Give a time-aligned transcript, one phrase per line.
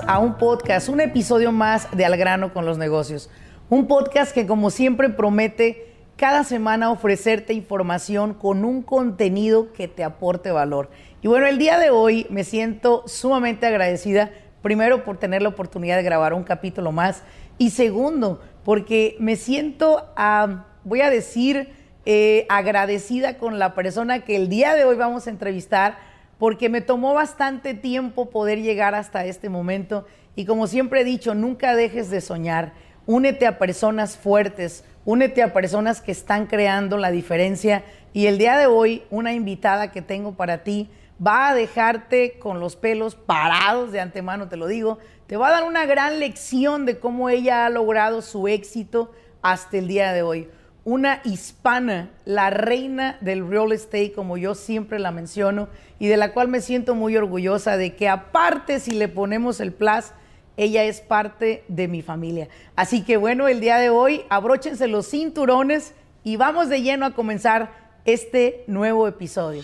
[0.00, 3.28] a un podcast, un episodio más de Al grano con los negocios.
[3.68, 10.04] Un podcast que como siempre promete cada semana ofrecerte información con un contenido que te
[10.04, 10.88] aporte valor.
[11.20, 14.30] Y bueno, el día de hoy me siento sumamente agradecida,
[14.62, 17.22] primero por tener la oportunidad de grabar un capítulo más
[17.58, 21.70] y segundo, porque me siento, ah, voy a decir,
[22.06, 25.98] eh, agradecida con la persona que el día de hoy vamos a entrevistar
[26.42, 30.06] porque me tomó bastante tiempo poder llegar hasta este momento.
[30.34, 32.72] Y como siempre he dicho, nunca dejes de soñar,
[33.06, 37.84] únete a personas fuertes, únete a personas que están creando la diferencia.
[38.12, 40.90] Y el día de hoy una invitada que tengo para ti
[41.24, 45.52] va a dejarte con los pelos parados de antemano, te lo digo, te va a
[45.52, 50.22] dar una gran lección de cómo ella ha logrado su éxito hasta el día de
[50.22, 50.48] hoy
[50.84, 56.32] una hispana, la reina del real estate, como yo siempre la menciono, y de la
[56.32, 60.12] cual me siento muy orgullosa de que aparte si le ponemos el plus,
[60.56, 62.48] ella es parte de mi familia.
[62.76, 67.14] Así que bueno, el día de hoy abróchense los cinturones y vamos de lleno a
[67.14, 67.70] comenzar
[68.04, 69.62] este nuevo episodio.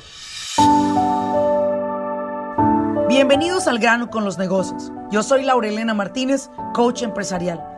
[3.09, 4.93] Bienvenidos al grano con los negocios.
[5.11, 7.78] Yo soy Laurelena Martínez, coach empresarial.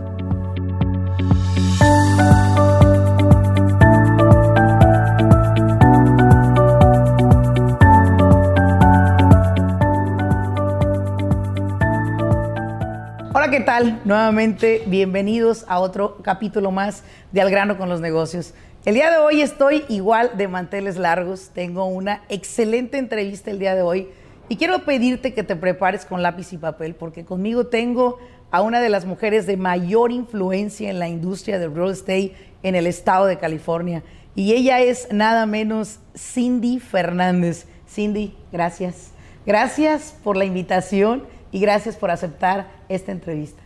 [13.51, 13.99] ¿Qué tal?
[14.05, 17.03] Nuevamente, bienvenidos a otro capítulo más
[17.33, 18.53] de Al grano con los negocios.
[18.85, 23.75] El día de hoy estoy igual de manteles largos, tengo una excelente entrevista el día
[23.75, 24.07] de hoy
[24.47, 28.19] y quiero pedirte que te prepares con lápiz y papel porque conmigo tengo
[28.51, 32.33] a una de las mujeres de mayor influencia en la industria del real estate
[32.63, 34.01] en el estado de California
[34.33, 37.65] y ella es nada menos Cindy Fernández.
[37.85, 39.11] Cindy, gracias.
[39.45, 43.61] Gracias por la invitación y gracias por aceptar esta entrevista.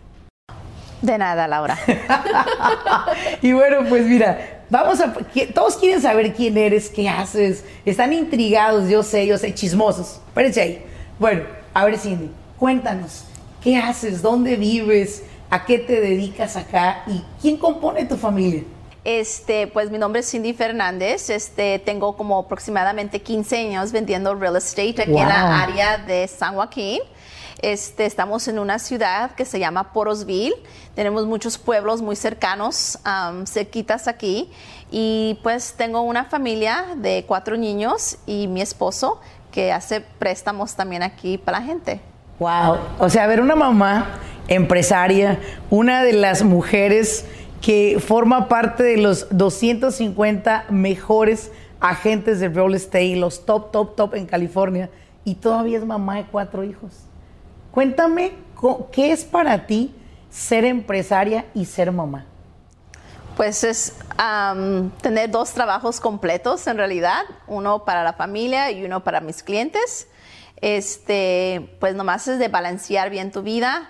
[1.01, 1.77] De nada, Laura.
[3.41, 5.13] y bueno, pues mira, vamos a.
[5.53, 7.63] Todos quieren saber quién eres, qué haces.
[7.85, 10.19] Están intrigados, yo sé, yo sé, chismosos.
[10.27, 10.85] Espérense ahí.
[11.19, 13.25] Bueno, a ver, Cindy, cuéntanos,
[13.61, 14.21] ¿qué haces?
[14.21, 15.23] ¿Dónde vives?
[15.49, 17.03] ¿A qué te dedicas acá?
[17.07, 18.63] ¿Y quién compone tu familia?
[19.03, 21.29] Este, pues mi nombre es Cindy Fernández.
[21.29, 26.55] Este, tengo como aproximadamente 15 años vendiendo real estate aquí en la área de San
[26.55, 27.01] Joaquín.
[27.61, 30.55] Este, estamos en una ciudad que se llama Porosville.
[30.93, 32.99] Tenemos muchos pueblos muy cercanos,
[33.45, 34.51] cerquitas aquí.
[34.91, 39.19] Y pues tengo una familia de cuatro niños y mi esposo
[39.51, 42.01] que hace préstamos también aquí para la gente.
[42.39, 42.77] Wow.
[42.99, 45.39] O sea, a ver, una mamá empresaria,
[45.69, 47.25] una de las mujeres
[47.61, 54.15] que forma parte de los 250 mejores agentes de real estate, los top, top, top
[54.15, 54.89] en California,
[55.23, 57.04] y todavía es mamá de cuatro hijos.
[57.75, 58.31] Cuéntame,
[58.93, 59.93] ¿qué es para ti
[60.29, 62.25] ser empresaria y ser mamá?
[63.35, 63.97] Pues es
[65.01, 70.07] tener dos trabajos completos en realidad, uno para la familia y uno para mis clientes.
[70.61, 73.89] Este, pues nomás es de balancear bien tu vida,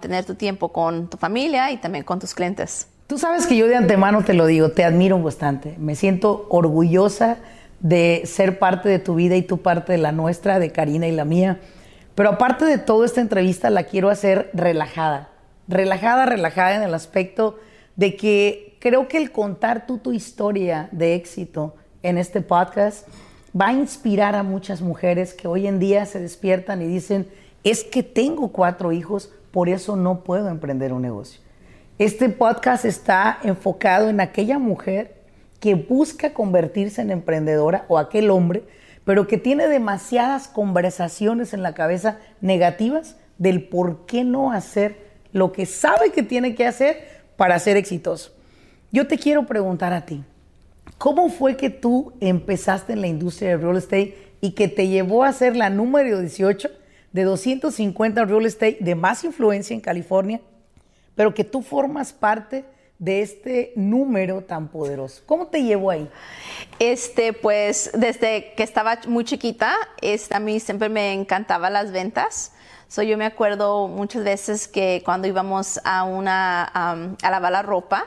[0.00, 2.88] tener tu tiempo con tu familia y también con tus clientes.
[3.06, 5.76] Tú sabes que yo de antemano te lo digo, te admiro bastante.
[5.78, 7.36] Me siento orgullosa
[7.78, 11.12] de ser parte de tu vida y tu parte de la nuestra, de Karina y
[11.12, 11.60] la mía.
[12.20, 15.30] Pero aparte de toda esta entrevista la quiero hacer relajada.
[15.68, 17.58] Relajada, relajada en el aspecto
[17.96, 23.08] de que creo que el contar tú tu historia de éxito en este podcast
[23.58, 27.26] va a inspirar a muchas mujeres que hoy en día se despiertan y dicen,
[27.64, 31.40] es que tengo cuatro hijos, por eso no puedo emprender un negocio.
[31.98, 35.14] Este podcast está enfocado en aquella mujer
[35.58, 38.64] que busca convertirse en emprendedora o aquel hombre
[39.10, 45.50] pero que tiene demasiadas conversaciones en la cabeza negativas del por qué no hacer lo
[45.50, 48.30] que sabe que tiene que hacer para ser exitoso.
[48.92, 50.22] Yo te quiero preguntar a ti,
[50.96, 55.24] ¿cómo fue que tú empezaste en la industria del real estate y que te llevó
[55.24, 56.70] a ser la número 18
[57.12, 60.40] de 250 real estate de más influencia en California,
[61.16, 62.64] pero que tú formas parte
[63.00, 65.22] de este número tan poderoso?
[65.26, 66.08] ¿Cómo te llevó ahí?
[66.78, 72.52] Este, pues desde que estaba muy chiquita, este, a mí siempre me encantaban las ventas.
[72.86, 78.06] So, yo me acuerdo muchas veces que cuando íbamos a una a lavar la ropa,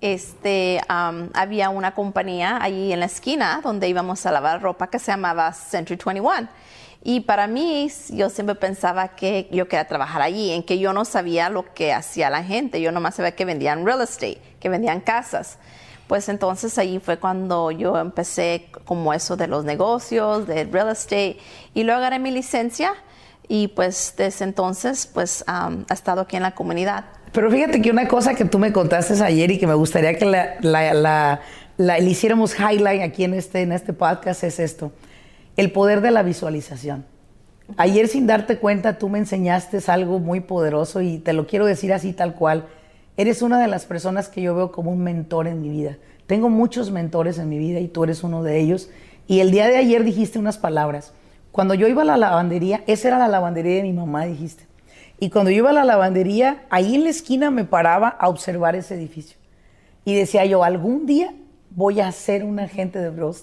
[0.00, 5.10] este, había una compañía allí en la esquina donde íbamos a lavar ropa que se
[5.10, 6.48] llamaba Century 21.
[7.02, 11.04] Y para mí, yo siempre pensaba que yo quería trabajar allí, en que yo no
[11.04, 15.00] sabía lo que hacía la gente, yo nomás sabía que vendían real estate, que vendían
[15.00, 15.58] casas.
[16.08, 21.38] Pues entonces ahí fue cuando yo empecé como eso de los negocios, de real estate,
[21.74, 22.94] y luego agarré mi licencia
[23.46, 27.04] y pues desde entonces pues ha estado aquí en la comunidad.
[27.32, 30.24] Pero fíjate que una cosa que tú me contaste ayer y que me gustaría que
[30.24, 31.40] la, la,
[31.76, 34.92] le hiciéramos highlight aquí en este, en este podcast es esto,
[35.58, 37.04] el poder de la visualización.
[37.76, 41.92] Ayer sin darte cuenta tú me enseñaste algo muy poderoso y te lo quiero decir
[41.92, 42.66] así tal cual.
[43.16, 45.98] Eres una de las personas que yo veo como un mentor en mi vida.
[46.28, 48.88] Tengo muchos mentores en mi vida y tú eres uno de ellos.
[49.26, 51.12] Y el día de ayer dijiste unas palabras.
[51.50, 54.64] Cuando yo iba a la lavandería, esa era la lavandería de mi mamá, dijiste.
[55.18, 58.76] Y cuando yo iba a la lavandería, ahí en la esquina me paraba a observar
[58.76, 59.36] ese edificio.
[60.04, 61.34] Y decía yo, algún día
[61.70, 63.34] voy a ser un agente de real.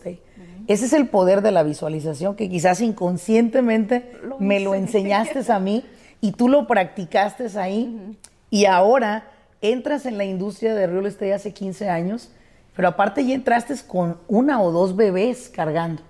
[0.67, 5.83] Ese es el poder de la visualización que quizás inconscientemente me lo enseñaste a mí
[6.21, 8.17] y tú lo practicaste ahí.
[8.49, 9.27] Y ahora
[9.61, 12.31] entras en la industria de real estate hace 15 años,
[12.75, 16.01] pero aparte ya entraste con una o dos bebés cargando.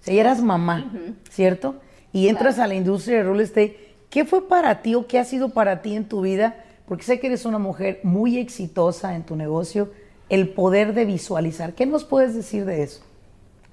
[0.00, 0.92] O sea, ya eras mamá,
[1.30, 1.76] ¿cierto?
[2.12, 5.24] Y entras a la industria de real estate ¿Qué fue para ti o qué ha
[5.24, 6.64] sido para ti en tu vida?
[6.86, 9.90] Porque sé que eres una mujer muy exitosa en tu negocio,
[10.28, 11.74] el poder de visualizar.
[11.74, 13.02] ¿Qué nos puedes decir de eso?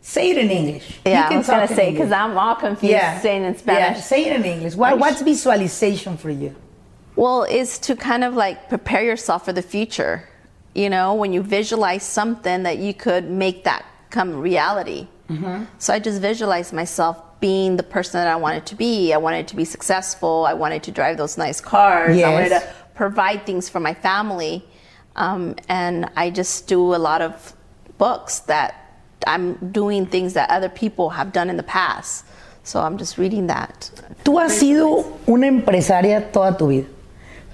[0.05, 1.00] Say it in English.
[1.05, 3.21] Yeah, you I was going to say because I'm all confused yeah.
[3.21, 3.97] saying in Spanish.
[3.97, 4.75] Yeah, say it in English.
[4.75, 6.53] What, what's visualization for you?
[7.15, 10.27] Well, it's to kind of like prepare yourself for the future.
[10.75, 15.07] You know, when you visualize something that you could make that come reality.
[15.29, 15.63] Mm-hmm.
[15.77, 19.13] So I just visualize myself being the person that I wanted to be.
[19.13, 20.45] I wanted to be successful.
[20.45, 22.17] I wanted to drive those nice cars.
[22.17, 22.27] Yes.
[22.27, 24.65] I wanted to provide things for my family.
[25.15, 27.56] Um, and I just do a lot of
[27.97, 28.82] books that
[29.27, 32.25] I'm doing things that other people have done in the past.
[32.63, 33.91] So I'm just reading that.
[34.23, 36.87] Tú has sido una empresaria toda tu vida.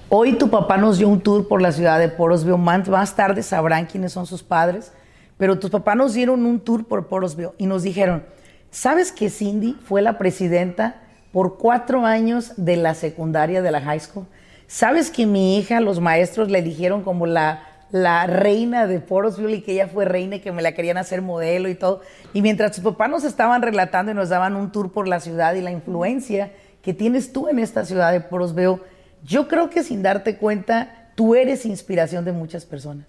[0.08, 2.58] Hoy tu papá nos dio un tour por la ciudad de Porosville.
[2.58, 4.92] Más tarde sabrán quiénes son sus padres.
[5.36, 8.24] Pero tus papás nos dieron un tour por Porosville y nos dijeron,
[8.70, 11.02] ¿Sabes que Cindy fue la presidenta
[11.32, 14.26] por cuatro años de la secundaria de la high school?
[14.68, 19.60] ¿Sabes que mi hija, los maestros le dijeron como la, la reina de Porosville y
[19.62, 22.00] que ella fue reina y que me la querían hacer modelo y todo?
[22.32, 25.54] Y mientras tus papás nos estaban relatando y nos daban un tour por la ciudad
[25.54, 26.52] y la influencia
[26.82, 28.80] que tienes tú en esta ciudad de Porosville,
[29.24, 33.06] yo creo que sin darte cuenta, tú eres inspiración de muchas personas.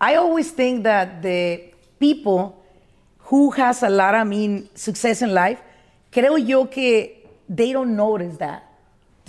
[0.00, 2.54] I always think that the people
[3.30, 5.60] who has a lot, I mean, success in life,
[6.10, 8.64] creo yo que they don't notice that.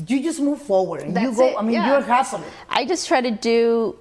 [0.08, 1.56] You just move forward and That's you go, it.
[1.60, 1.92] I mean, yeah.
[1.92, 2.44] you're hustling.
[2.68, 3.96] I just try to do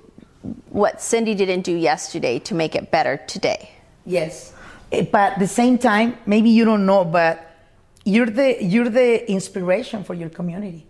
[0.70, 3.70] what Cindy didn't do yesterday to make it better today.
[4.04, 4.52] Yes.
[4.90, 7.56] Eh, but at the same time, maybe you don't know, but
[8.04, 10.86] you're the, you're the inspiration for your community.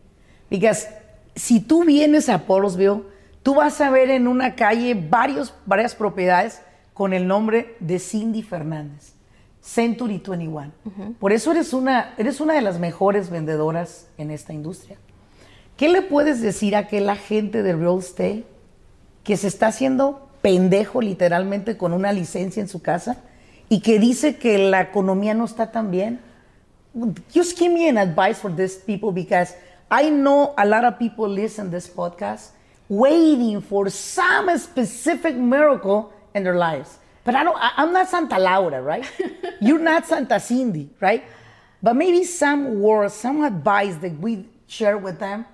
[0.49, 0.87] Because
[1.35, 3.05] si tú vienes a Polosville,
[3.43, 6.61] tú vas a ver en una calle varios, varias propiedades
[6.95, 9.15] con el nombre de Cindy Fernández,
[9.61, 10.73] Century 21.
[11.19, 14.99] Por eso eres una, eres una de las mejores vendedoras en esta industria.
[15.77, 18.45] ¿Qué le puedes decir a aquel gente de real estate
[19.25, 23.19] que se está haciendo pendejo literalmente con una licencia en su casa
[23.69, 26.21] y que dice que la economía no está tan bien?
[27.33, 29.55] Just give me an advice for these people because
[29.91, 32.51] I know a lot of people listen to this podcast
[32.89, 36.99] waiting for some specific miracle in their lives.
[37.25, 39.09] But I don't, I, am not Santa Laura, right?
[39.61, 41.25] You're not Santa Cindy, right?
[41.83, 45.47] But maybe some words, some advice that we share with them,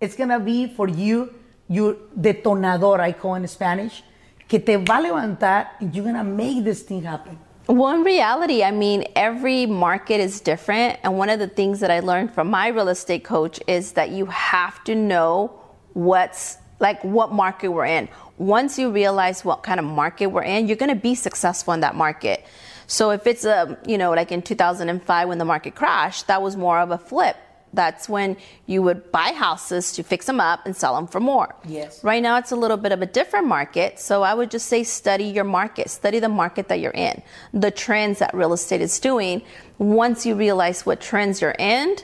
[0.00, 1.34] it's gonna be for you,
[1.68, 4.02] your detonador, I call in Spanish,
[4.48, 7.38] que te va a levantar and you're gonna make this thing happen.
[7.68, 11.00] Well, in reality, I mean, every market is different.
[11.02, 14.10] And one of the things that I learned from my real estate coach is that
[14.10, 15.60] you have to know
[15.92, 18.08] what's like what market we're in
[18.38, 21.80] once you realize what kind of market we're in, you're going to be successful in
[21.80, 22.44] that market.
[22.86, 26.56] So if it's a, you know, like in 2005 when the market crashed, that was
[26.56, 27.36] more of a flip.
[27.76, 31.54] That's when you would buy houses to fix them up and sell them for more.
[31.64, 32.02] Yes.
[32.02, 34.00] Right now it's a little bit of a different market.
[34.00, 37.70] So I would just say study your market, study the market that you're in, the
[37.70, 39.42] trends that real estate is doing.
[39.78, 41.96] Once you realize what trends you're in,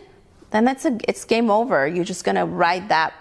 [0.50, 1.88] then that's a, it's game over.
[1.88, 3.14] You're just going to ride that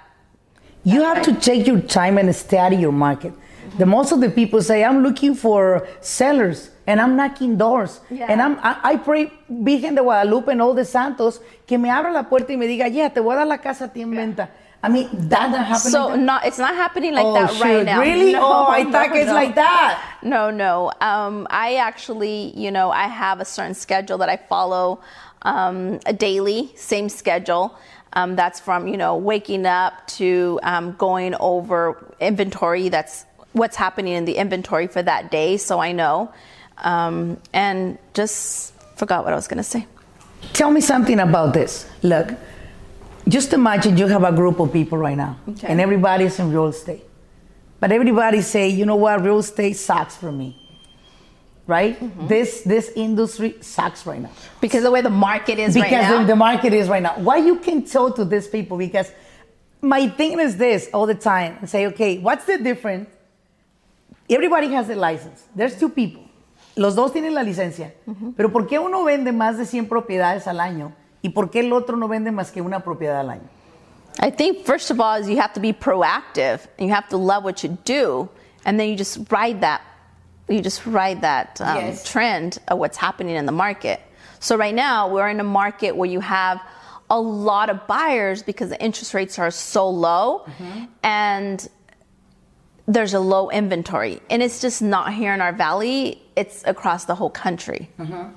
[0.84, 3.34] you have to take your time and study your market.
[3.78, 8.02] The most of the people say, I'm looking for sellers and I'm knocking doors.
[8.10, 8.28] Yeah.
[8.30, 12.12] And I'm, I, I, pray, Virgen de Guadalupe and all the santos, que me abra
[12.12, 14.12] la puerta y me diga, yeah, te voy a dar la casa a ti en
[14.12, 14.50] venta.
[14.84, 15.92] I mean, that not happening.
[15.92, 18.00] So not it's not happening like oh, that right now.
[18.00, 18.32] Really?
[18.42, 19.34] No, oh, I no, thought it's no.
[19.34, 20.18] like that.
[20.24, 20.92] No, no.
[21.02, 25.02] Um, I actually, you know, I have a certain schedule that I follow,
[25.44, 27.76] um, a daily, same schedule.
[28.14, 32.90] Um, that's from you know waking up to um, going over inventory.
[32.90, 36.32] That's what's happening in the inventory for that day, so I know.
[36.78, 39.86] Um, and just forgot what I was gonna say.
[40.54, 41.88] Tell me something about this.
[42.02, 42.34] Look,
[43.28, 45.68] just imagine you have a group of people right now, Okay.
[45.68, 47.04] and everybody's in real estate.
[47.80, 50.58] But everybody say, you know what, real estate sucks for me.
[51.68, 52.00] Right?
[52.00, 52.28] Mm-hmm.
[52.28, 54.32] This this industry sucks right now.
[54.60, 56.22] Because the way the market is because right now.
[56.22, 57.18] the, the market is right now.
[57.20, 58.78] Why you can tell to these people?
[58.78, 59.12] Because
[59.82, 63.10] my thing is this all the time and say, okay, what's the difference?
[64.30, 65.44] Everybody has a license.
[65.56, 66.24] There's two people.
[66.78, 67.92] Los dos tienen la licencia.
[68.38, 71.74] Pero ¿por qué uno vende más de 100 propiedades al año y por qué el
[71.74, 73.50] otro no vende más que una propiedad al año?
[74.22, 77.18] I think first of all is you have to be proactive and you have to
[77.18, 78.30] love what you do,
[78.66, 79.82] and then you just ride that,
[80.48, 82.04] you just ride that um, Yes.
[82.10, 84.00] trend of what's happening in the market.
[84.40, 86.62] So right now we're in a market where you have
[87.10, 90.46] a lot of buyers because the interest rates are so low,
[91.04, 91.68] and
[92.92, 96.22] there's a low inventory, and it's just not here in our valley.
[96.36, 97.90] It's across the whole country.
[98.00, 98.34] Mm-hmm.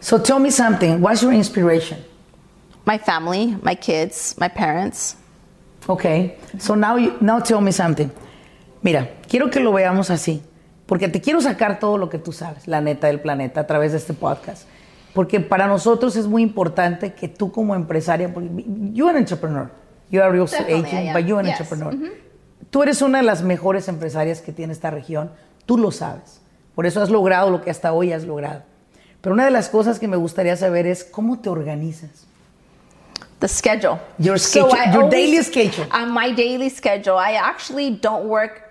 [0.00, 1.00] So tell me something.
[1.00, 2.02] What's your inspiration?
[2.86, 5.16] My family, my kids, my parents.
[5.88, 6.36] Okay.
[6.58, 8.10] So now, you, now tell me something.
[8.82, 10.40] Mira, quiero que lo veamos así,
[10.86, 13.92] porque te quiero sacar todo lo que tú sabes, la neta del planeta, a través
[13.92, 14.66] de este podcast.
[15.14, 18.32] Porque para nosotros es muy importante que tú como empresaria,
[18.92, 19.70] you're an entrepreneur,
[20.10, 21.60] you're a real Definitely, agent, but you're an Yes.
[21.60, 21.92] entrepreneur.
[21.94, 22.27] Mm-hmm.
[22.70, 25.30] Tú eres una de las mejores empresarias que tiene esta región,
[25.66, 26.40] tú lo sabes.
[26.74, 28.62] Por eso has logrado lo que hasta hoy has logrado.
[29.20, 32.26] Pero una de las cosas que me gustaría saber es cómo te organizas.
[33.40, 33.98] The schedule.
[34.18, 35.86] Your schedule- I your daily schedule.
[35.92, 38.62] On my daily schedule, I actually don't work.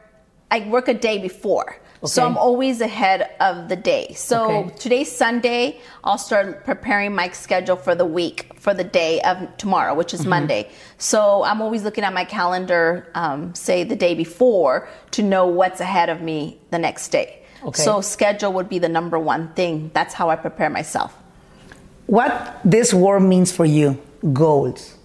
[0.52, 1.66] I work a day before,
[2.06, 4.14] so I'm always ahead of the day.
[4.16, 4.76] So Okay.
[4.78, 5.80] today's Sunday.
[6.04, 10.22] I'll start preparing my schedule for the week for the day of tomorrow, which Mm-hmm.
[10.22, 10.70] is Monday.
[10.98, 15.80] So I'm always looking at my calendar, um, say the day before, to know what's
[15.80, 17.40] ahead of me the next day.
[17.66, 17.82] Okay.
[17.82, 19.90] So schedule would be the number one thing.
[19.94, 21.16] That's how I prepare myself.
[22.06, 24.00] What this word means for you,
[24.34, 24.96] goals.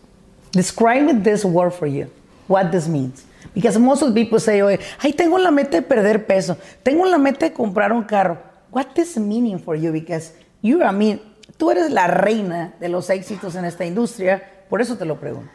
[0.52, 2.10] Describe this word for you.
[2.46, 3.24] What this means.
[3.54, 6.56] Because most of the people say, Oye, ay, tengo la meta de perder peso.
[6.82, 8.38] Tengo la meta de comprar un carro.
[8.70, 9.92] What this meaning for you?
[9.92, 10.32] Because
[10.62, 11.20] you, I mean,
[11.58, 14.42] tú eres la reina de los éxitos en esta industria.
[14.68, 15.50] Por eso te lo pregunto.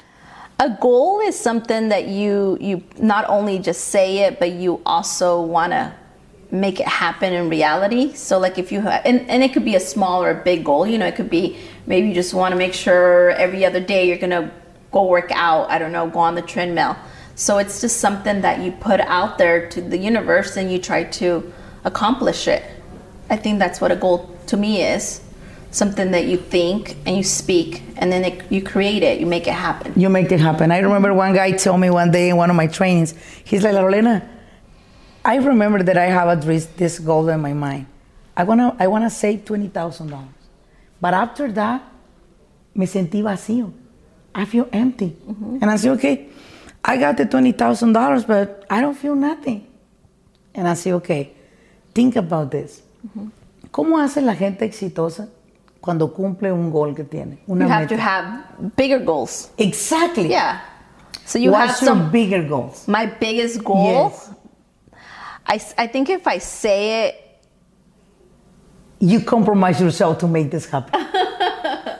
[0.59, 5.41] A goal is something that you you not only just say it, but you also
[5.41, 5.93] want to
[6.51, 8.13] make it happen in reality.
[8.13, 10.63] So like if you have, and, and it could be a small or a big
[10.63, 10.87] goal.
[10.87, 14.07] You know, it could be maybe you just want to make sure every other day
[14.07, 14.51] you're gonna
[14.91, 15.69] go work out.
[15.69, 16.95] I don't know, go on the treadmill.
[17.37, 21.03] So it's just something that you put out there to the universe and you try
[21.21, 21.53] to
[21.85, 22.63] accomplish it.
[23.29, 25.21] I think that's what a goal to me is.
[25.69, 29.47] Something that you think and you speak, and then it, you create it, you make
[29.47, 29.93] it happen.
[29.95, 30.71] You make it happen.
[30.71, 33.13] I remember one guy told me one day in one of my trainings,
[33.43, 34.27] he's like, Lorena,
[35.23, 37.85] I remember that I have a this, this goal in my mind.
[38.35, 40.29] I wanna, I wanna save twenty thousand dollars,
[40.99, 41.83] but after that,
[42.73, 43.71] me sentí vacío.
[44.33, 45.57] I feel empty, mm-hmm.
[45.61, 46.29] and I said okay,
[46.87, 49.67] I got the twenty thousand dollars, but I don't feel nothing.
[50.55, 51.33] And I say, okay,
[51.93, 52.81] think about this.
[53.05, 53.27] Mm-hmm.
[53.71, 55.27] ¿Cómo hace la gente exitosa
[55.81, 57.39] cuando cumple un goal que tiene?
[57.47, 57.95] Una you have meta?
[57.95, 59.51] to have bigger goals.
[59.57, 60.29] Exactly.
[60.29, 60.61] Yeah.
[61.25, 62.09] So you What's have some.
[62.11, 62.87] bigger goals?
[62.87, 64.11] my biggest goal.
[64.13, 64.31] Yes.
[65.45, 67.23] I, I think if I say it,
[68.99, 70.99] You compromise yourself to make this happen.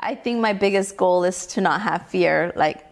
[0.00, 2.82] I think my biggest goal is to not have fear, like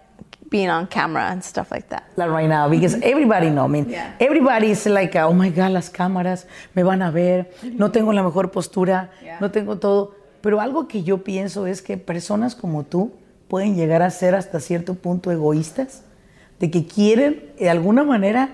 [0.51, 2.05] being on camera and stuff like that.
[2.17, 3.65] like right now, because everybody know.
[3.65, 4.15] I mean, Yeah.
[4.21, 7.51] everybody is like, oh my God, las cámaras me van a ver.
[7.75, 9.39] No tengo la mejor postura, Yeah.
[9.41, 10.15] no tengo todo.
[10.41, 13.13] Pero algo que yo pienso es que personas como tú
[13.49, 16.03] pueden llegar a ser hasta cierto punto egoístas,
[16.61, 18.51] de que quieren de alguna manera,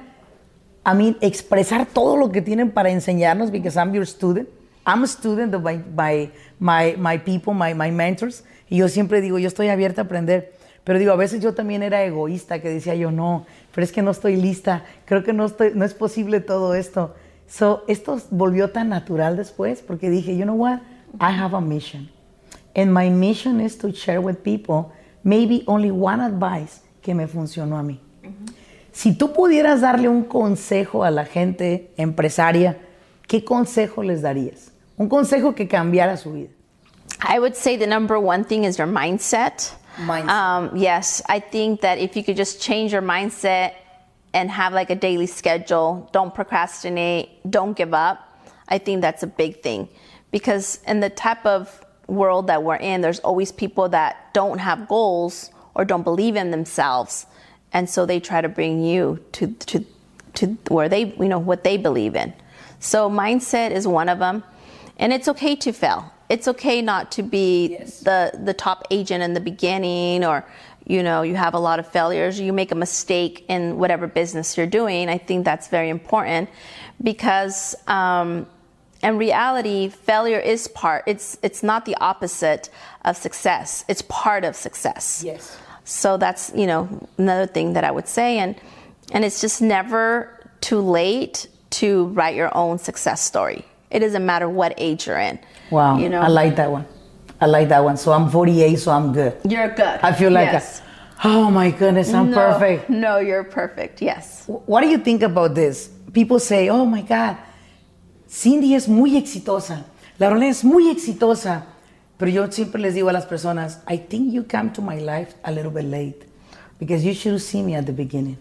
[0.84, 4.48] a mí, expresar todo lo que tienen para enseñarnos, because I'm your student.
[4.84, 8.42] I'm a student of my, my, my, my people, my, my mentors.
[8.68, 10.54] Y yo siempre digo, yo estoy abierta a aprender.
[10.84, 14.02] Pero digo, a veces yo también era egoísta, que decía yo, no, pero es que
[14.02, 17.14] no estoy lista, creo que no, estoy, no es posible todo esto.
[17.48, 20.80] So, esto volvió tan natural después, porque dije, you know what,
[21.20, 22.10] I have a mission.
[22.74, 27.78] And my mission is to share with people maybe only one advice que me funcionó
[27.78, 28.00] a mí.
[28.92, 32.78] Si tú pudieras darle un consejo a la gente empresaria,
[33.26, 34.72] ¿qué consejo les darías?
[34.96, 36.50] Un consejo que cambiara su vida.
[37.20, 39.74] I would say the number one thing is your mindset.
[39.96, 40.28] Mindset.
[40.28, 43.74] Um, yes, I think that if you could just change your mindset
[44.32, 48.28] and have like a daily schedule, don't procrastinate, don't give up.
[48.68, 49.88] I think that's a big thing
[50.30, 54.88] because in the type of world that we're in, there's always people that don't have
[54.88, 57.26] goals or don't believe in themselves,
[57.72, 59.84] and so they try to bring you to to
[60.34, 62.32] to where they you know what they believe in.
[62.80, 64.42] So mindset is one of them,
[64.98, 66.11] and it's okay to fail.
[66.28, 68.00] It's okay not to be Yes.
[68.00, 70.44] the the top agent in the beginning or
[70.86, 74.56] you know you have a lot of failures you make a mistake in whatever business
[74.56, 75.08] you're doing.
[75.08, 76.48] I think that's very important
[77.02, 78.46] because um,
[79.02, 82.70] in reality failure is part it's it's not the opposite
[83.04, 83.84] of success.
[83.88, 85.22] It's part of success.
[85.24, 85.56] Yes.
[85.84, 86.88] so that's you know
[87.18, 88.38] another thing that i would say.
[88.38, 88.54] And
[89.12, 94.48] and it's just never too late to write your own success story it doesn't matter
[94.48, 95.38] what age you're in
[95.70, 95.98] Wow.
[95.98, 96.86] you know I like that one.
[97.42, 97.96] I like that one.
[97.96, 99.36] So I'm 48, so I'm good.
[99.48, 100.80] you're good I feel like, yes.
[101.24, 102.88] a, oh my goodness, I'm no, perfect.
[102.88, 104.00] No, you're perfect.
[104.00, 104.44] Yes.
[104.46, 105.90] What do you think about this?
[106.12, 107.36] People say, oh my God,
[108.28, 109.84] Cindy es muy exitosa.
[110.20, 111.64] Laurelena es muy exitosa.
[112.16, 115.34] Pero yo siempre les digo a las personas, I think you come to my life
[115.42, 116.24] a little bit late
[116.78, 118.38] because you should see me at the beginning.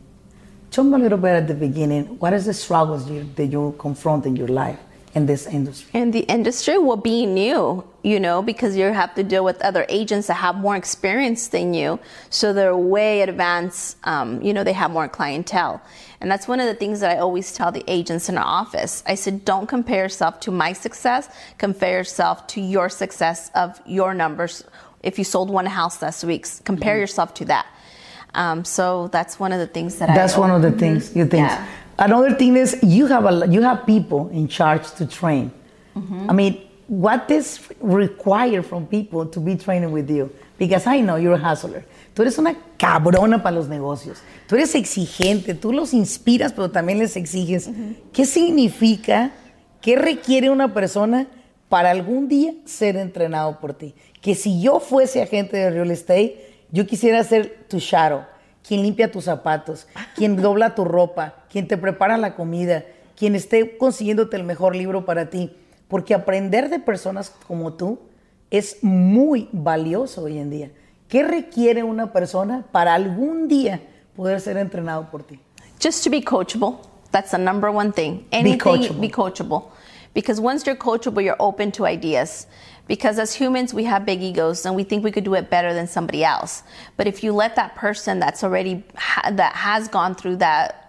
[0.69, 2.19] Tell me a little bit at the beginning.
[2.19, 4.77] What is the struggles you, that you confront in your life
[5.13, 5.89] in this industry?
[5.99, 9.85] In the industry, will be new, you know, because you have to deal with other
[9.89, 11.99] agents that have more experience than you.
[12.29, 15.81] So they're way advanced, um, you know, they have more clientele.
[16.21, 19.03] And that's one of the things that I always tell the agents in our office.
[19.07, 21.27] I said, don't compare yourself to my success,
[21.57, 24.63] compare yourself to your success of your numbers.
[25.01, 27.65] If you sold one house last week, compare yourself to that.
[28.33, 31.25] Um, so that's one of the things that I That's one of the things you
[31.25, 31.49] think.
[31.49, 31.67] Yeah.
[32.01, 35.51] Another thing is you have a you have people in charge to train.
[36.27, 40.31] I mean, what is required from people to be training with you?
[40.57, 41.85] Because I know you're a hustler.
[42.15, 44.17] Tú eres una cabrona para los negocios.
[44.47, 47.69] Tú eres exigente, tú los inspiras, pero también les exiges.
[48.11, 49.31] ¿Qué significa,
[49.79, 51.27] qué requiere una persona
[51.69, 53.93] para algún día ser entrenado por ti?
[54.21, 58.23] Que si yo fuese agente de real estate, yo quisiera ser tu shadow,
[58.67, 62.85] quien limpia tus zapatos, quien dobla tu ropa, quien te prepara la comida,
[63.15, 65.55] quien esté consiguiéndote el mejor libro para ti.
[65.87, 67.99] Porque aprender de personas como tú
[68.49, 70.71] es muy valioso hoy en día.
[71.09, 73.81] ¿Qué requiere una persona para algún día
[74.15, 75.39] poder ser entrenado por ti?
[75.81, 76.77] Just to be coachable.
[77.11, 78.25] That's the number one thing.
[78.31, 79.01] Anything, coachable.
[79.01, 79.71] be coachable.
[80.13, 82.47] Because once you're coachable, you're open to ideas.
[82.87, 85.73] Because as humans, we have big egos and we think we could do it better
[85.73, 86.63] than somebody else.
[86.97, 90.80] But if you let that person that's already ha- that has gone through that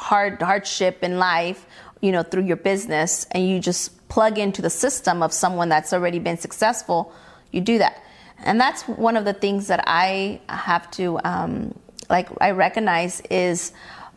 [0.00, 1.66] hard hardship in life,
[2.00, 5.92] you know, through your business, and you just plug into the system of someone that's
[5.92, 7.12] already been successful,
[7.52, 8.02] you do that.
[8.42, 11.74] And that's one of the things that I have to, um,
[12.08, 13.72] like, I recognize is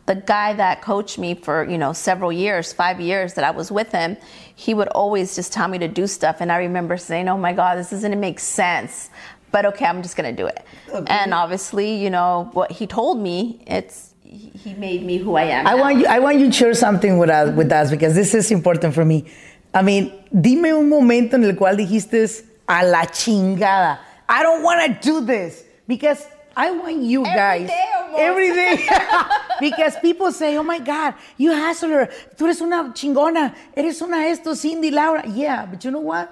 [0.06, 3.72] the guy that coached me for you know several years five years that i was
[3.72, 4.18] with him
[4.54, 6.36] he would always just tell me to do stuff.
[6.40, 9.10] And i remember saying oh my god this doesn't make sense.
[9.50, 10.64] But okay i'm just gonna do it.
[11.06, 15.66] And obviously you know what he told me it's he made me who i am
[15.66, 15.80] I now.
[15.80, 18.50] want you, I want you to share something with us, with us because this is
[18.50, 19.26] important for me.
[19.72, 23.98] I mean, dime un momento en el cual dijiste a la chingada.
[24.28, 28.88] I don't want to do this because I want you Every guys day every day
[29.60, 34.54] because people say, "Oh my God, you hustler, tú eres una chingona, eres una esto,
[34.54, 36.30] Cindy, Laura." Yeah, but you know what?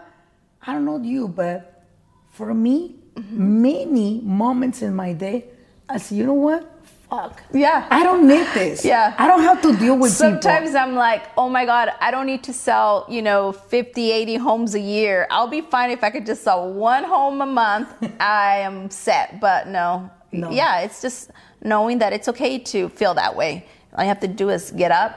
[0.65, 1.85] I don't know you, but
[2.31, 3.63] for me, mm-hmm.
[3.63, 5.47] many moments in my day,
[5.89, 6.72] I say, "You know what?
[7.13, 7.87] Fuck." Yeah.
[7.91, 8.85] I don't need this.
[8.85, 9.15] Yeah.
[9.19, 10.81] I don't have to deal with Sometimes people.
[10.83, 14.75] I'm like, oh my God, I don't need to sell, you know, 50, 80 homes
[14.75, 15.27] a year.
[15.31, 17.89] I'll be fine if I could just sell one home a month.
[18.21, 19.41] I am set.
[19.41, 20.11] But no.
[20.33, 20.51] No.
[20.51, 21.31] Yeah, it's just
[21.63, 23.67] knowing that it's okay to feel that way.
[23.95, 25.13] All you have to do is get up.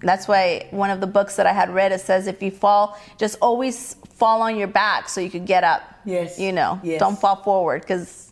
[0.00, 2.96] That's why one of the books that I had read, it says if you fall,
[3.18, 5.82] just always fall on your back so you could get up.
[6.04, 6.38] Yes.
[6.38, 6.98] You know, Yes.
[7.00, 8.31] don't fall forward because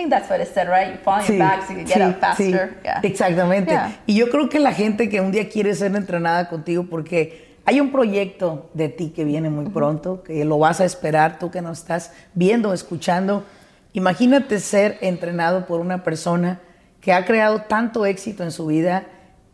[0.00, 0.92] think that's what it said, right?
[0.92, 2.44] You fall on your back so you can get sí, up faster.
[2.44, 3.00] sí, Yeah.
[3.02, 3.70] Exactamente.
[3.70, 3.92] Yeah.
[4.06, 7.80] Y yo creo que la gente que un día quiere ser entrenada contigo, porque hay
[7.80, 11.60] un proyecto de ti que viene muy pronto, que lo vas a esperar, tú que
[11.60, 13.44] nos estás viendo, escuchando.
[13.92, 16.60] Imagínate ser entrenado por una persona
[17.00, 19.04] que ha creado tanto éxito en su vida.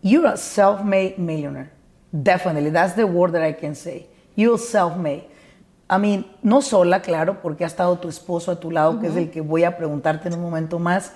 [0.03, 1.71] You're a self-made millionaire.
[2.13, 2.71] Definitely.
[2.71, 4.07] That's the word that I can say.
[4.37, 5.25] You're self-made.
[5.89, 9.17] I mean, no sola, claro, porque ha estado tu esposo a tu lado, que es
[9.17, 11.13] el que voy a preguntarte en un momento más,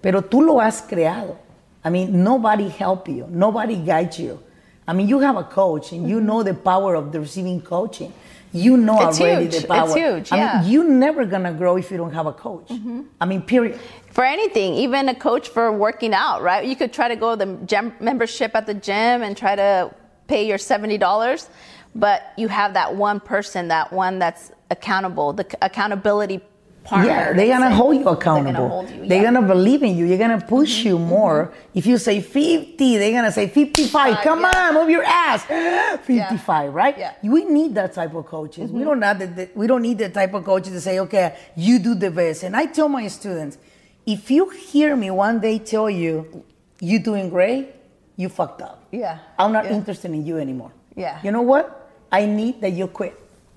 [0.00, 1.36] pero tú lo has creado.
[1.84, 4.40] I mean, nobody help you, nobody guide you.
[4.88, 8.12] I mean, you have a coach and you know the power of the receiving coaching.
[8.50, 9.60] you know It's already huge.
[9.60, 9.84] the power.
[9.84, 10.60] It's huge, I yeah.
[10.62, 12.68] mean, you're never gonna grow if you don't have a coach.
[12.68, 13.02] Mm-hmm.
[13.20, 13.78] I mean, period.
[14.10, 16.66] for anything, even a coach for working out, right?
[16.66, 19.90] You could try to go the gym membership at the gym and try to
[20.26, 21.48] pay your seventy dollars,
[21.94, 26.40] but you have that one person, that one that's accountable, the accountability
[26.88, 27.10] partner.
[27.10, 28.52] Yeah, they're gonna hold you accountable.
[28.52, 29.32] They're gonna, you, They're yeah.
[29.32, 30.06] gonna believe in you.
[30.06, 30.88] You're gonna push mm-hmm.
[30.88, 31.08] you mm-hmm.
[31.08, 31.52] more.
[31.74, 33.90] If you say 50, they're gonna say 55.
[33.90, 34.68] Five, Come yeah.
[34.68, 35.44] on, move your ass.
[36.04, 36.96] 55, right?
[36.96, 37.14] Yeah.
[37.22, 38.70] We need that type of coaches.
[38.70, 38.88] We mm-hmm.
[38.88, 41.94] don't have the, we don't need the type of coaches to say, okay, you do
[41.94, 42.42] the best.
[42.42, 43.58] And I tell my students,
[44.06, 46.44] if you hear me one day tell you
[46.80, 47.74] you doing great,
[48.16, 48.84] you fucked up.
[48.90, 49.18] Yeah.
[49.38, 49.74] I'm not Yeah.
[49.74, 50.72] interested in you anymore.
[50.98, 51.20] Yeah.
[51.22, 51.90] You know what?
[52.10, 53.14] I need that you quit.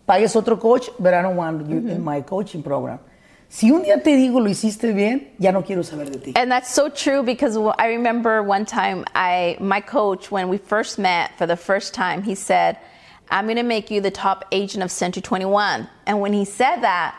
[0.08, 2.04] Pagues otro coach, but I don't want you in mm-hmm.
[2.04, 3.00] my coaching program.
[3.50, 6.34] Si un día te digo lo hiciste bien, ya no quiero saber de ti.
[6.36, 10.98] And that's so true because I remember one time I my coach when we first
[10.98, 12.78] met for the first time he said,
[13.30, 16.78] "I'm going to make you the top agent of Century 21." And when he said
[16.78, 17.16] that,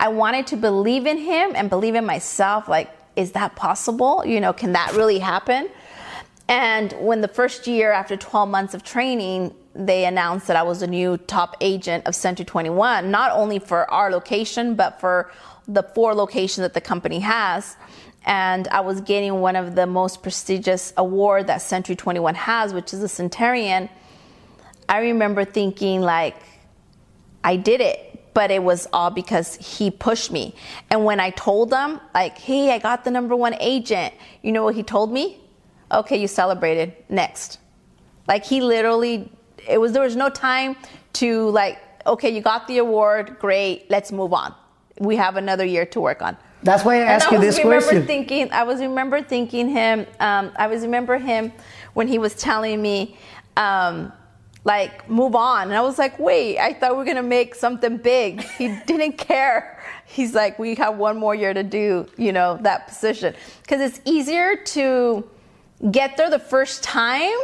[0.00, 4.24] I wanted to believe in him and believe in myself like is that possible?
[4.24, 5.68] You know, can that really happen?
[6.50, 10.80] And when the first year after 12 months of training, they announced that I was
[10.80, 15.30] the new top agent of Century 21, not only for our location, but for
[15.68, 17.76] the four locations that the company has.
[18.26, 22.92] And I was getting one of the most prestigious award that Century 21 has, which
[22.92, 23.88] is the Centurion.
[24.88, 26.34] I remember thinking like,
[27.44, 30.56] I did it, but it was all because he pushed me.
[30.90, 34.64] And when I told them, like, hey, I got the number one agent, you know
[34.64, 35.40] what he told me?
[35.92, 36.94] Okay, you celebrated.
[37.08, 37.58] Next.
[38.28, 39.30] Like he literally,
[39.68, 40.76] it was there was no time
[41.14, 44.54] to like, okay, you got the award, great, let's move on.
[44.98, 46.36] We have another year to work on.
[46.62, 48.06] That's why I ask I you was this remember question.
[48.06, 50.06] thinking, I was remember thinking him.
[50.20, 51.52] Um, I was remember him
[51.94, 53.16] when he was telling me,
[53.56, 54.12] um,
[54.64, 57.96] like, move on, and I was like, wait, I thought we are gonna make something
[57.96, 58.42] big.
[58.42, 59.80] He didn't care.
[60.04, 64.00] He's like, we have one more year to do, you know, that position because it's
[64.04, 65.24] easier to
[65.90, 67.38] get there the first time.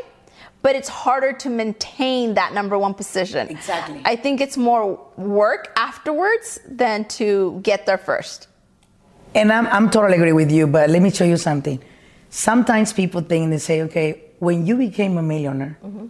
[0.63, 3.49] But it's harder to maintain that number one position.
[3.49, 4.03] Exactly.
[4.05, 8.49] I think it's more work afterwards than to get there first.
[9.35, 11.81] And I'm, I'm totally agree with you, but let me show you something.
[12.31, 16.07] Sometimes people think they say, okay, when you became a millionaire, mm-hmm.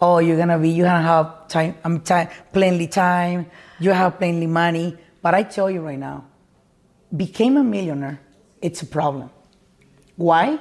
[0.00, 3.46] oh, you're gonna be, you're gonna have time, I'm time, plenty time,
[3.78, 4.96] you have plainly money.
[5.22, 6.24] But I tell you right now,
[7.16, 8.18] became a millionaire,
[8.60, 9.30] it's a problem.
[10.16, 10.58] Why?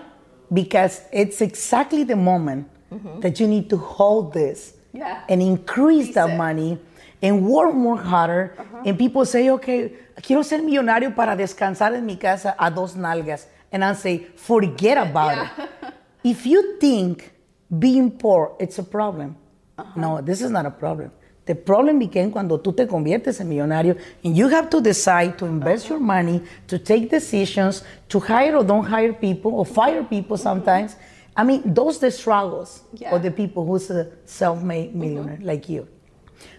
[0.51, 3.19] Because it's exactly the moment mm-hmm.
[3.21, 5.21] that you need to hold this Yeah.
[5.29, 6.37] and increase that it.
[6.37, 6.79] money
[7.21, 8.55] and work more harder.
[8.57, 8.83] Uh-huh.
[8.85, 13.45] And people say, okay, quiero ser millonario para descansar en mi casa a dos nalgas.
[13.71, 15.69] And I say, forget about it.
[16.23, 17.31] If you think
[17.77, 19.37] being poor, it's a problem.
[19.77, 19.91] Uh-huh.
[19.95, 21.11] No, this is not a problem.
[21.49, 25.47] The problem became cuando tú te conviertes en millonario and you have to decide to
[25.47, 30.37] invest your money, to take decisions, to hire or don't hire people or fire people
[30.37, 30.43] mm-hmm.
[30.43, 30.95] sometimes.
[31.35, 33.15] I mean, those the struggles Yeah.
[33.15, 34.99] of the people who's a self-made mm-hmm.
[34.99, 35.87] millionaire like you.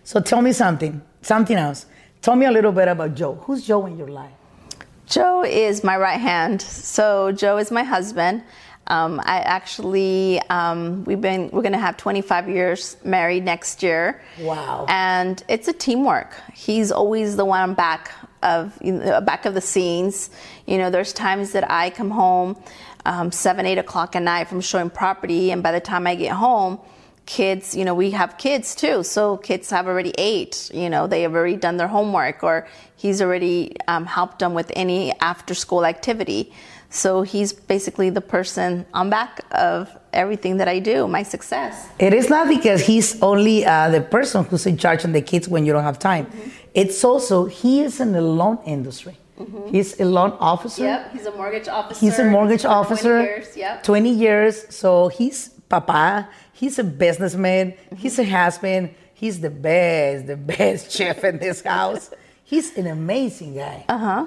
[0.03, 1.87] So tell me something, something else.
[2.21, 3.39] Tell me a little bit about Joe.
[3.47, 4.33] Who's Joe in your life?
[5.07, 6.61] Joe is my right hand.
[6.63, 8.43] So Joe is my husband.
[8.91, 14.21] Um, I actually um, we've been we're gonna have 25 years married next year.
[14.41, 14.85] Wow.
[14.89, 16.35] And it's a teamwork.
[16.53, 18.11] He's always the one back
[18.43, 20.31] of you know, back of the scenes.
[20.67, 22.61] You know, there's times that I come home
[23.07, 26.33] um, seven eight o'clock at night from showing property, and by the time I get
[26.33, 26.81] home.
[27.27, 29.05] Kids, you know, we have kids too.
[29.05, 30.69] So kids have already ate.
[30.75, 34.73] You know, they have already done their homework, or he's already um, helped them with
[34.75, 36.53] any after-school activity.
[36.93, 41.87] So he's basically the person on back of everything that I do, my success.
[42.01, 45.49] It is not because he's only uh, the person who's in charge of the kids
[45.49, 46.27] when you don't have time.
[46.75, 49.17] It's also he is in the loan industry.
[49.71, 50.83] He's a loan officer.
[50.85, 52.01] Yep, he's a mortgage officer.
[52.05, 53.23] He's a mortgage for 20 officer.
[53.23, 53.83] years, yep.
[53.85, 54.67] 20 years.
[54.75, 56.29] So he's papa.
[56.53, 57.73] He's a businessman.
[57.97, 58.95] He's a husband.
[59.15, 62.11] He's the best, the best chef in this house.
[62.45, 63.85] He's an amazing guy.
[63.89, 64.27] Uh Uh-huh.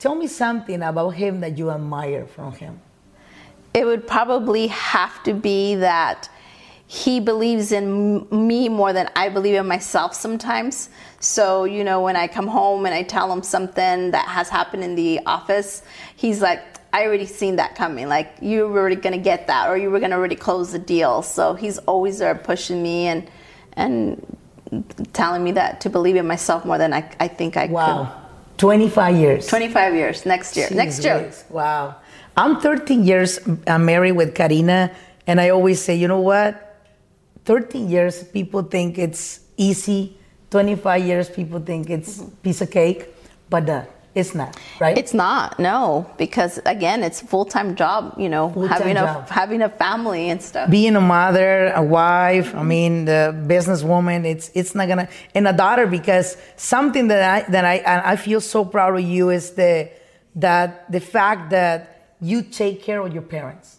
[0.00, 2.80] Tell me something about him that you admire from him.
[3.74, 6.30] It would probably have to be that
[6.86, 10.88] he believes in me more than I believe in myself sometimes.
[11.20, 14.82] So, you know, when I come home and I tell him something that has happened
[14.84, 15.82] in the office,
[16.16, 16.62] he's like,
[16.94, 18.08] I already seen that coming.
[18.08, 21.20] Like, you were already gonna get that, or you were gonna already close the deal.
[21.20, 23.30] So he's always there pushing me and,
[23.74, 24.38] and
[25.12, 27.74] telling me that to believe in myself more than I, I think I could.
[28.62, 28.68] Wow.
[28.68, 29.46] 25 years.
[29.46, 30.68] 25 years next year.
[30.70, 31.32] next year.
[31.48, 31.96] Wow.
[32.36, 34.90] I'm 13 years uh, married with Karina,
[35.26, 36.66] and I always say, you know what?
[37.44, 40.16] 13 years, people think it's easy
[40.50, 42.34] 25 years, people think it's mm-hmm.
[42.42, 43.06] piece of cake,
[43.48, 44.98] but uh, it's not, right?
[44.98, 49.28] It's not, no, because again, it's a full-time job, you know, full-time having job.
[49.28, 50.68] a having a family and stuff.
[50.68, 55.52] Being a mother, a wife, I mean, the businesswoman, it's it's not gonna and a
[55.52, 59.90] daughter because something that I that I I feel so proud of you is the
[60.34, 63.78] that the fact that you take care of your parents.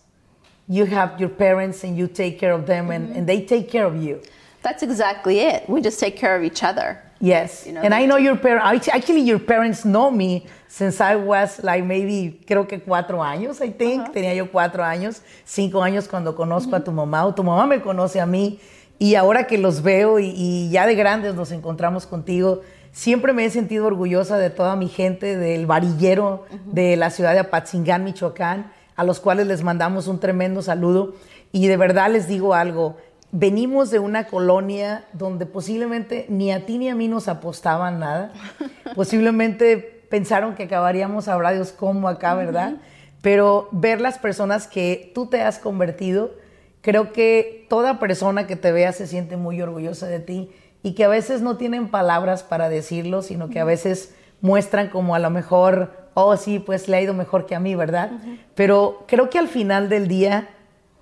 [0.68, 3.18] You have your parents and you take care of them and, mm-hmm.
[3.18, 4.22] and they take care of you.
[4.62, 5.68] That's exactly it.
[5.70, 7.02] We just take care of each other.
[7.22, 7.68] Yes.
[7.68, 11.64] You know, and I know your parents, actually your parents know me since I was
[11.64, 14.02] like maybe, creo que cuatro años, I think.
[14.02, 14.12] Uh-huh.
[14.12, 16.78] Tenía yo cuatro años, cinco años cuando conozco uh-huh.
[16.78, 18.60] a tu mamá o tu mamá me conoce a mí.
[18.98, 23.46] Y ahora que los veo y, y, ya de grandes nos encontramos contigo, siempre me
[23.46, 26.74] he sentido orgullosa de toda mi gente, del varillero uh-huh.
[26.74, 31.14] de la ciudad de Apatzingán, Michoacán, a los cuales les mandamos un tremendo saludo.
[31.52, 32.98] Y de verdad les digo algo,
[33.32, 38.34] venimos de una colonia donde posiblemente ni a ti ni a mí nos apostaban nada.
[38.96, 39.78] posiblemente
[40.10, 42.76] pensaron que acabaríamos a Dios como acá, ¿verdad?
[43.22, 46.32] Pero ver las personas que tú te has convertido,
[46.82, 50.52] creo que toda persona que te vea se siente muy orgullosa de ti
[50.84, 55.16] y que a veces no tienen palabras para decirlo, sino que a veces muestran como
[55.16, 58.12] a lo mejor, oh sí, pues le ha ido mejor que a mí, ¿verdad?
[58.56, 60.50] Pero creo que al final del día,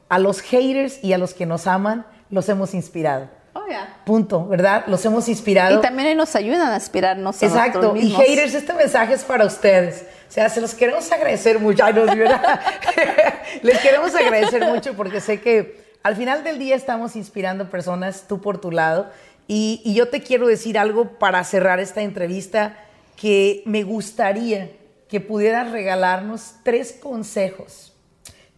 [0.10, 3.30] a los haters y a los que nos aman, los hemos inspirado.
[3.54, 3.98] Oh, yeah.
[4.06, 4.84] Punto, ¿verdad?
[4.88, 5.78] Los hemos inspirado.
[5.78, 7.42] Y también nos ayudan a inspirarnos.
[7.42, 7.96] Exacto.
[7.96, 10.06] Y haters, este mensaje es para ustedes.
[10.28, 11.84] O sea, se los queremos agradecer mucho.
[11.84, 12.62] Ay, no, ¿verdad?
[13.63, 18.39] Les queremos agradecer mucho porque sé que al final del día estamos inspirando personas, tú
[18.39, 19.10] por tu lado.
[19.48, 22.78] Y, y yo te quiero decir algo para cerrar esta entrevista
[23.15, 24.72] que me gustaría
[25.08, 27.94] que pudieras regalarnos tres consejos.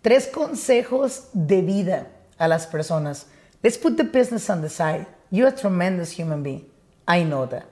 [0.01, 2.07] Tres consejos de vida
[2.37, 3.27] a las personas
[3.63, 5.05] Let's put the business on the side.
[5.29, 6.65] You're a tremendous human being.
[7.07, 7.67] I know that.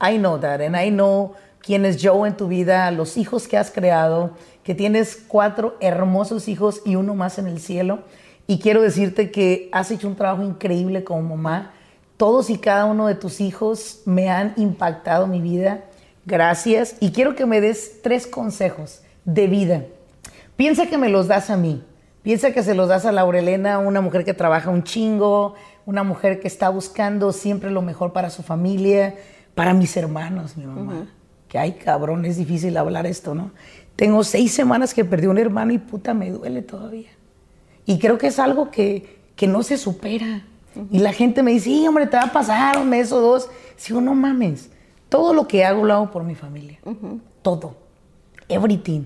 [0.00, 0.60] I know that.
[0.60, 4.74] And I know quién es Joe en tu vida, los hijos que has creado, que
[4.74, 8.00] tienes cuatro hermosos hijos y uno más en el cielo.
[8.46, 11.72] Y quiero decirte que has hecho un trabajo increíble como mamá.
[12.16, 15.84] Todos y cada uno de tus hijos me han impactado mi vida.
[16.24, 16.96] Gracias.
[17.00, 19.84] Y quiero que me des tres consejos de vida.
[20.56, 21.82] Piensa que me los das a mí.
[22.26, 26.40] Piensa que se los das a Laurelena, una mujer que trabaja un chingo, una mujer
[26.40, 29.14] que está buscando siempre lo mejor para su familia,
[29.54, 31.06] para mis hermanos, mi mamá.
[31.46, 33.52] Que ay, cabrón, es difícil hablar esto, ¿no?
[33.94, 37.10] Tengo seis semanas que perdí un hermano y puta, me duele todavía.
[37.84, 40.42] Y creo que es algo que, que no se supera.
[40.90, 43.48] Y la gente me dice, sí, hombre, te va a pasar un mes o dos.
[43.86, 44.68] Digo, no mames.
[45.08, 46.80] Todo lo que hago lo hago por mi familia.
[47.42, 47.76] Todo.
[48.48, 49.04] Everything.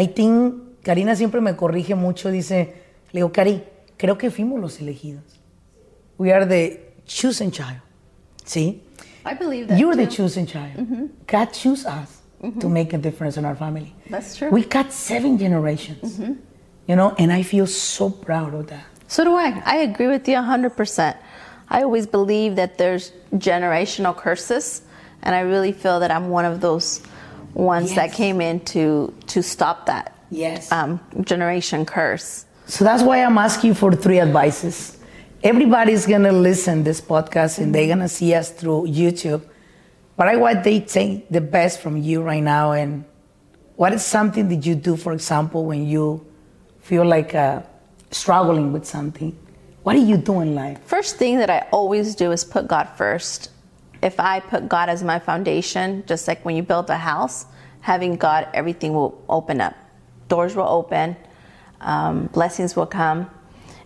[0.00, 2.74] I think Karina siempre me corrige mucho, dice,
[3.12, 3.62] le digo, Cari,
[3.96, 5.40] creo que fuimos los elegidos.
[6.18, 7.80] We are the chosen child.
[8.44, 8.82] ¿Sí?
[9.24, 9.78] I believe that.
[9.78, 10.76] You're the chosen child.
[10.76, 11.06] Mm-hmm.
[11.26, 12.58] God chose us mm-hmm.
[12.58, 13.94] to make a difference in our family.
[14.08, 14.50] That's true.
[14.50, 16.18] We got seven generations.
[16.18, 16.34] Mm-hmm.
[16.86, 18.84] You know, and I feel so proud of that.
[19.06, 19.62] So do I.
[19.64, 21.16] I agree with you 100%.
[21.68, 24.82] I always believe that there's generational curses,
[25.22, 27.02] and I really feel that I'm one of those
[27.54, 27.96] ones yes.
[27.96, 30.70] that came in to, to stop that yes.
[30.72, 32.46] um, generation curse.
[32.66, 34.96] So that's why I'm asking for three advices.
[35.42, 39.42] Everybody's gonna listen this podcast and they're gonna see us through YouTube.
[40.16, 42.72] But I want they take the best from you right now.
[42.72, 43.04] And
[43.76, 46.24] what is something that you do, for example, when you
[46.80, 47.62] feel like uh,
[48.10, 49.36] struggling with something?
[49.82, 50.78] What do you do in life?
[50.84, 53.50] First thing that I always do is put God first.
[54.02, 57.46] If I put God as my foundation, just like when you build a house,
[57.80, 59.74] having God, everything will open up
[60.30, 61.14] doors will open,
[61.82, 63.28] um, blessings will come,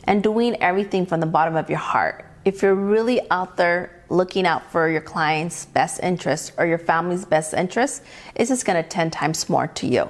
[0.05, 2.25] and doing everything from the bottom of your heart.
[2.45, 7.25] If you're really out there looking out for your client's best interest or your family's
[7.25, 8.03] best interest,
[8.37, 10.09] it's just going to 10 times more to you.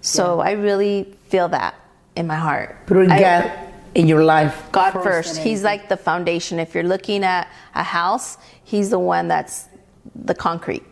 [0.00, 0.48] So yeah.
[0.48, 1.74] I really feel that
[2.16, 2.86] in my heart.
[2.86, 3.52] Put God
[3.94, 4.68] in your life.
[4.72, 5.04] God first.
[5.04, 5.38] first.
[5.38, 6.58] He's like the foundation.
[6.58, 9.68] If you're looking at a house, He's the one that's
[10.14, 10.82] the concrete.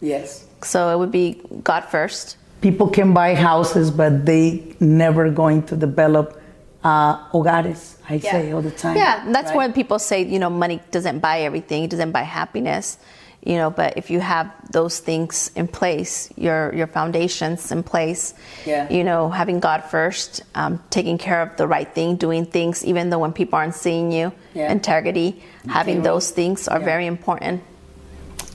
[0.00, 0.46] Yes.
[0.62, 5.76] So it would be God first people can buy houses, but they never going to
[5.76, 6.40] develop
[6.82, 7.98] uh, hogares.
[8.08, 8.32] I yeah.
[8.32, 8.96] say all the time.
[8.96, 9.56] Yeah, that's right?
[9.56, 11.84] when people say, you know, money doesn't buy everything.
[11.84, 12.96] It doesn't buy happiness.
[13.44, 18.32] You know, but if you have those things in place, your your foundations in place,
[18.64, 18.88] yeah.
[18.88, 23.10] you know, having God first, um, taking care of the right thing, doing things even
[23.10, 24.72] though when people aren't seeing you, yeah.
[24.72, 26.92] integrity, having those things are yeah.
[26.92, 27.62] very important.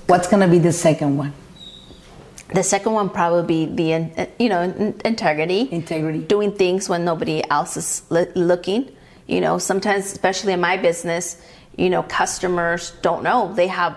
[0.08, 1.34] What's going to be the second one?
[2.54, 4.62] The second one probably be the eh, you know
[5.06, 8.92] integrity, integrity, doing things when nobody else is looking.
[9.28, 11.42] You know, sometimes, especially in my business,
[11.78, 13.94] you know, customers don't know they have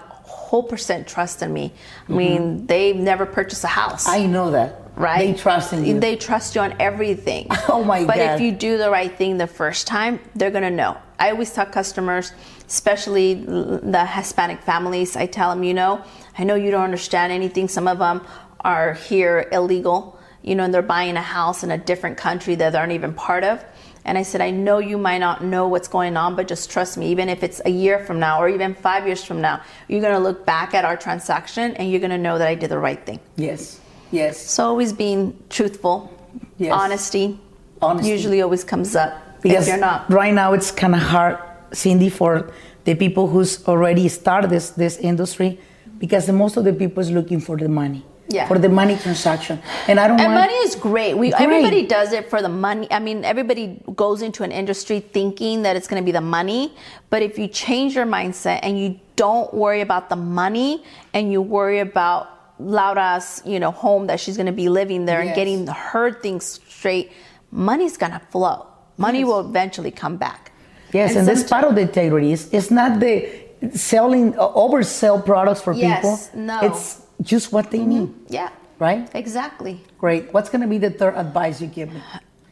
[0.53, 1.73] whole percent trust in me.
[1.73, 2.17] I mm-hmm.
[2.17, 4.07] mean, they've never purchased a house.
[4.07, 4.83] I know that.
[4.97, 5.35] right?
[5.35, 5.99] They trust in you.
[5.99, 7.49] They trust you on everything.
[7.69, 8.27] Oh my but God.
[8.27, 10.99] But if you do the right thing the first time, they're gonna know.
[11.19, 12.33] I always tell customers,
[12.73, 16.03] especially the Hispanic families, I tell them, you know,
[16.39, 17.69] I know you don't understand anything.
[17.69, 18.23] Some of them
[18.65, 22.71] are here illegal, you know, and they're buying a house in a different country that
[22.73, 23.63] they aren't even part of.
[24.07, 26.97] And I said, I know you might not know what's going on, but just trust
[26.97, 30.01] me, even if it's a year from now or even five years from now, you're
[30.01, 33.05] gonna look back at our transaction and you're gonna know that I did the right
[33.05, 33.21] thing.
[33.37, 33.81] yes.
[34.11, 34.37] Yes.
[34.55, 36.11] So always being truthful,
[36.59, 36.73] Yes.
[36.73, 37.39] honesty,
[37.81, 38.11] Honesty.
[38.11, 39.13] usually always comes up.
[39.43, 41.39] Because if you're not, right now it's kind of hard,
[41.73, 42.51] Cindy, for
[42.85, 45.59] the people who's already started this this industry,
[45.99, 48.47] because the, most of the people is looking for the money, Yeah.
[48.49, 51.15] for the money transaction, and I don't and money is great.
[51.17, 51.41] We Great.
[51.43, 52.87] everybody does it for the money.
[52.91, 56.75] I mean, everybody goes into an industry thinking that it's going to be the money,
[57.11, 60.83] but if you change your mindset and you don't worry about the money
[61.15, 65.19] and you worry about Laura's, you know, home that she's going to be living there
[65.21, 65.27] Yes.
[65.29, 67.11] and getting her things straight,
[67.51, 68.67] money's going to flow.
[68.99, 69.27] Money Yes.
[69.29, 70.52] will eventually come back.
[70.93, 72.33] Yes, and, that's part of the integrity.
[72.33, 73.29] It's, it's not the
[73.75, 76.41] selling uh, oversell products for Yes, people.
[76.47, 76.55] no.
[76.55, 76.67] Mm-hmm.
[76.73, 79.09] It's just what they need, Yeah, right?
[79.15, 79.81] exactly.
[79.99, 80.33] Great.
[80.35, 82.01] What's going to be the third advice you give me?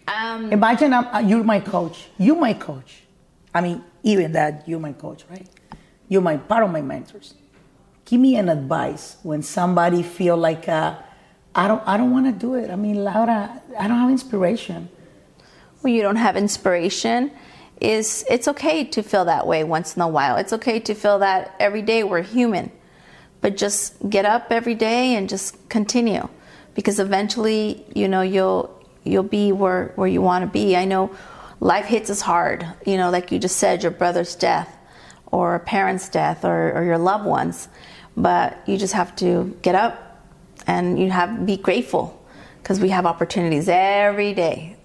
[0.07, 2.09] Um, Imagine I'm, uh, you're my coach.
[2.19, 3.03] You my coach.
[3.55, 5.47] I mean, even that you my coach, right?
[6.09, 7.35] You're my part of my mentors.
[8.05, 10.95] Give me an advice when somebody feel like uh,
[11.55, 12.71] I don't I don't want to do it.
[12.71, 14.89] I mean, Laura, I don't have inspiration.
[15.83, 17.31] when you don't have inspiration
[17.81, 20.37] is it's okay to feel that way once in a while.
[20.37, 22.71] It's okay to feel that every day we're human.
[23.41, 26.29] But just get up every day and just continue.
[26.75, 30.77] Because eventually you know you'll you'll be where where you want to be.
[30.77, 31.11] I know
[31.61, 34.79] life hits us hard you know like you just said your brother's death
[35.27, 37.69] or a parent's death or, or your loved ones.
[38.17, 40.27] But you just have to get up
[40.67, 42.17] and you have be grateful.
[42.63, 44.77] Because we have opportunities every day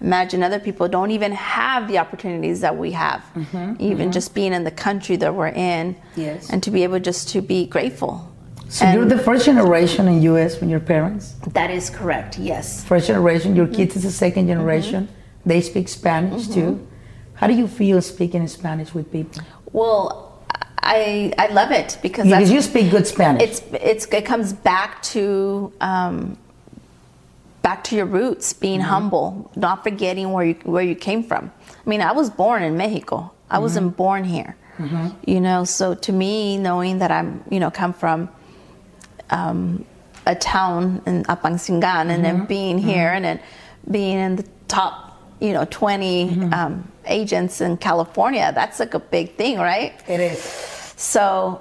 [0.00, 4.10] imagine other people don't even have the opportunities that we have mm-hmm, even mm-hmm.
[4.10, 6.50] just being in the country that we're in Yes.
[6.50, 8.14] and to be able just to be grateful
[8.68, 10.56] So And you're the first generation in U.S.
[10.58, 11.34] from your parents.
[11.58, 13.56] that is correct yes First generation.
[13.56, 14.24] Your kids is the mm-hmm.
[14.26, 15.08] second generation.
[15.44, 16.70] They speak Spanish too.
[17.34, 19.42] How do you feel speaking Spanish with people?
[19.72, 20.04] well
[20.82, 23.42] i i love it because Because you speak good Spanish.
[23.46, 23.60] it's
[23.90, 25.22] it's it comes back to
[25.80, 26.16] um,
[27.62, 28.88] back to your roots, being mm-hmm.
[28.88, 31.52] humble, not forgetting where you where you came from.
[31.68, 33.16] I mean, I was born in Mexico.
[33.50, 33.62] I mm-hmm.
[33.62, 34.56] wasn't born here.
[34.78, 35.08] Mm-hmm.
[35.26, 38.30] You know, so to me, knowing that I'm, you know, come from
[39.28, 39.84] um,
[40.26, 43.40] a town in Apatzingán and then being here and then
[43.90, 49.34] being in the top, you know, 20 um, agents in California, that's like a big
[49.36, 49.92] thing, right?
[50.08, 50.42] it is.
[50.96, 51.60] So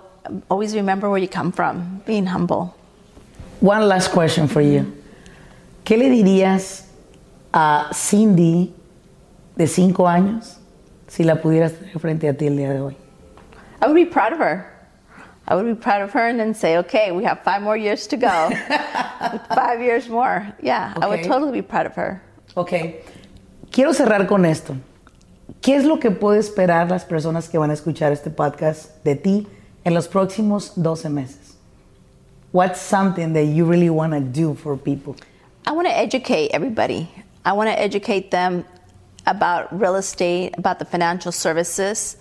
[0.50, 2.76] always remember where you come from, being humble.
[3.60, 4.99] One last question for you.
[5.90, 6.86] ¿Qué le dirías
[7.52, 8.76] a Cindy
[9.56, 10.60] de cinco años
[11.08, 12.96] si la pudieras tener frente a ti el día de hoy?
[13.82, 14.68] I would be proud of her.
[15.48, 18.06] I would be proud of her and then say, okay, we have five more years
[18.10, 18.28] to go.
[19.56, 20.54] five years more.
[20.62, 21.28] Yeah, I would Okay.
[21.28, 22.22] totally be proud of her.
[22.56, 23.02] Ok.
[23.72, 24.76] Quiero cerrar con esto.
[25.60, 29.16] ¿Qué es lo que puede esperar las personas que van a escuchar este podcast de
[29.16, 29.48] ti
[29.84, 31.56] en los próximos 12 meses?
[32.52, 35.16] What's something that you really want to do for people?
[35.70, 37.08] I want to educate everybody.
[37.46, 38.66] I want to educate them
[39.28, 42.18] about real estate, about the financial services,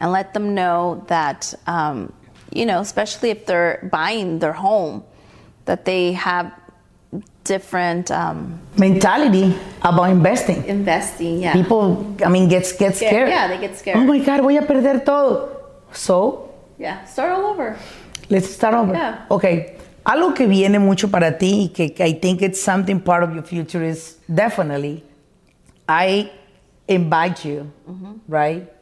[0.00, 2.12] and let them know that, um,
[2.52, 5.04] you know, especially if they're buying their home,
[5.66, 6.52] that they have
[7.44, 10.64] different um, Mentality about investing.
[10.64, 11.40] investing.
[11.40, 11.52] Yeah.
[11.52, 13.12] People, I mean, gets get Scared.
[13.12, 13.28] scared.
[13.28, 13.98] Yeah, they get scared.
[13.98, 15.56] Oh my God, voy a perder todo.
[15.92, 17.04] So, Yeah.
[17.04, 17.78] Start all over.
[18.28, 18.92] Let's start over.
[18.92, 19.24] Yeah.
[19.30, 19.76] Okay.
[20.08, 23.34] Algo que viene mucho para ti y que, que I think it's something part of
[23.34, 25.04] your future is definitely
[25.86, 26.30] I
[26.86, 28.14] invite you, mm-hmm.
[28.26, 28.72] right,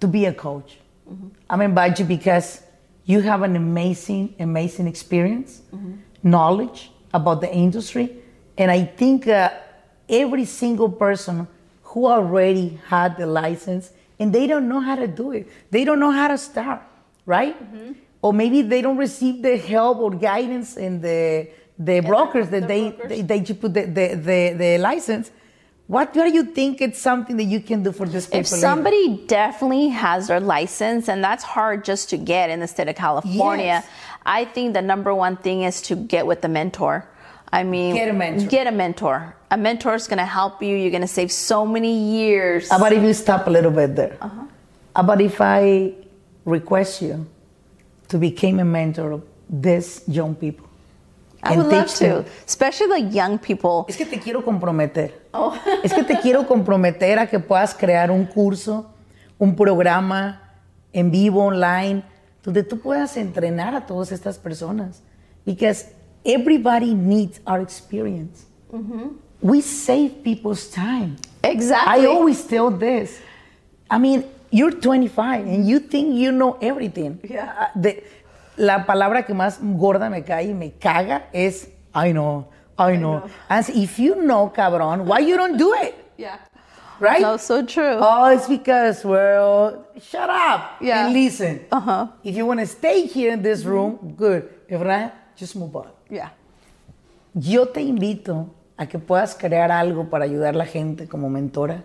[0.00, 0.78] to be a coach.
[1.06, 1.28] Mm-hmm.
[1.50, 2.62] I'm invite you because
[3.04, 5.96] you have an amazing, amazing experience, mm-hmm.
[6.22, 8.16] knowledge about the industry,
[8.56, 9.50] and I think uh,
[10.08, 11.46] every single person
[11.82, 16.00] who already had the license and they don't know how to do it, they don't
[16.00, 16.80] know how to start,
[17.26, 17.56] right?
[18.22, 21.48] Or maybe they don't receive the help or guidance in the
[21.78, 23.08] the brokers that the they, brokers.
[23.08, 25.30] they they put the, the, the, the license.
[25.86, 28.40] What do you think it's something that you can do for this people?
[28.40, 32.88] If somebody definitely has their license, and that's hard just to get in the state
[32.88, 33.88] of California, Yes.
[34.24, 37.06] I think the number one thing is to get with a mentor.
[37.52, 38.48] I mean, Get a mentor.
[38.48, 39.36] Get a mentor.
[39.52, 40.74] A mentor is going to help you.
[40.76, 42.68] You're going to save so many years.
[42.68, 44.16] How about if you stop a little bit there?
[44.20, 44.42] Uh-huh.
[44.96, 45.94] How about if I
[46.44, 47.26] request you
[48.08, 50.66] to become a mentor of these young people?
[51.42, 53.86] I would love to, especially the young people.
[53.88, 55.12] Es que te quiero comprometer.
[55.32, 55.56] Oh.
[55.84, 58.86] es que te quiero comprometer a que puedas crear un curso,
[59.38, 60.40] un programa
[60.92, 62.02] en vivo, online,
[62.42, 65.02] donde tú puedas entrenar a todas estas personas.
[65.44, 65.86] Because
[66.24, 68.46] everybody needs our experience.
[68.72, 69.16] Mm-hmm.
[69.40, 71.16] We save people's time.
[71.42, 72.04] Exactly.
[72.04, 73.20] I always tell this.
[73.90, 77.20] I mean, you're 25 and you think you know everything.
[77.22, 77.70] Yeah.
[77.74, 77.90] Uh,
[78.56, 83.28] la palabra que más gorda me cae y me caga es I know, I know.
[83.48, 85.94] And if you know, cabrón, why you don't do it?
[86.16, 86.38] Yeah.
[86.98, 87.20] Right?
[87.20, 87.98] No, so true.
[88.00, 91.06] Oh, it's because, well, shut up yeah.
[91.06, 91.66] and listen.
[91.70, 92.08] Uh-huh.
[92.24, 94.48] If you want to stay here in this room, good.
[94.68, 95.88] If not, just move on.
[96.08, 96.30] Yeah.
[97.34, 101.82] Yo te invito a que puedas crear algo para ayudar a la gente como mentora.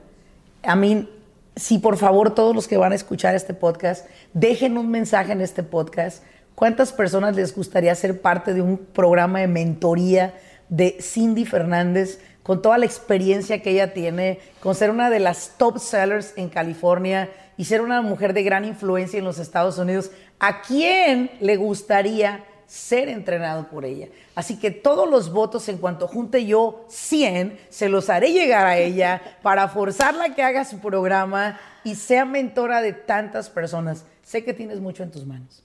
[0.64, 1.08] I mean,
[1.56, 5.42] si por favor todos los que van a escuchar este podcast, dejen un mensaje en
[5.42, 6.24] este podcast.
[6.56, 10.34] ¿Cuántas personas les gustaría ser parte de un programa de mentoría
[10.70, 15.56] de Cindy Fernández con toda la experiencia que ella tiene, con ser una de las
[15.58, 20.12] top sellers en California y ser una mujer de gran influencia en los Estados Unidos?
[20.40, 24.08] ¿A quién le gustaría ser entrenado por ella.
[24.34, 28.78] Así que todos los votos en cuanto junte yo 100, se los haré llegar a
[28.78, 34.06] ella para forzarla a que haga su programa y sea mentora de tantas personas.
[34.24, 35.64] Sé que tienes mucho en tus manos,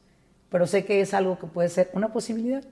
[0.50, 2.64] pero sé que es algo que puede ser una posibilidad.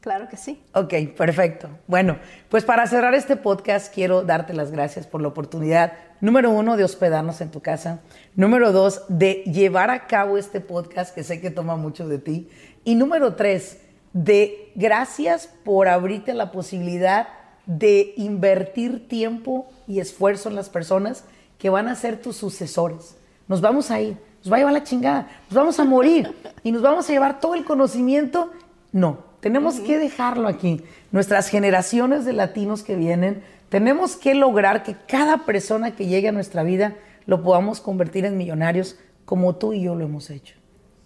[0.00, 0.62] Claro que sí.
[0.72, 1.68] Ok, perfecto.
[1.86, 5.92] Bueno, pues para cerrar este podcast quiero darte las gracias por la oportunidad,
[6.22, 8.00] número uno, de hospedarnos en tu casa,
[8.34, 12.48] número dos, de llevar a cabo este podcast que sé que toma mucho de ti,
[12.82, 13.80] y número tres,
[14.14, 17.28] de gracias por abrirte la posibilidad
[17.66, 21.24] de invertir tiempo y esfuerzo en las personas
[21.58, 23.16] que van a ser tus sucesores.
[23.48, 26.72] Nos vamos a ir, nos va a llevar la chingada, nos vamos a morir y
[26.72, 28.50] nos vamos a llevar todo el conocimiento.
[28.92, 30.82] No, tenemos que dejarlo aquí.
[31.12, 36.32] Nuestras generaciones de latinos que vienen, tenemos que lograr que cada persona que llegue a
[36.32, 40.56] nuestra vida lo podamos convertir en millonarios como tú y yo lo hemos hecho.